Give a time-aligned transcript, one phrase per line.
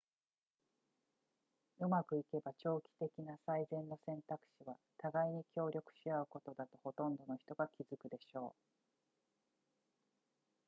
[1.77, 8.61] うまくいけば長期的な最善の選択肢は互いに協力し合うことだとほとんどの人が気づくでしょう